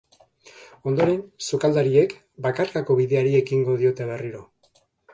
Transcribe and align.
Ondoren, 0.91 1.19
sukaldariek 1.49 2.17
bakarkako 2.49 2.99
bideari 3.03 3.39
ekingo 3.45 3.81
diote 3.85 4.13
berriro. 4.13 4.47